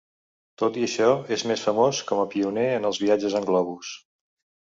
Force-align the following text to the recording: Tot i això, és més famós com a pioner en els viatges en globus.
Tot 0.61 0.77
i 0.79 0.85
això, 0.87 1.09
és 1.35 1.43
més 1.51 1.65
famós 1.67 1.99
com 2.11 2.23
a 2.23 2.25
pioner 2.33 2.65
en 2.79 2.89
els 2.91 3.01
viatges 3.05 3.39
en 3.41 3.49
globus. 3.51 3.93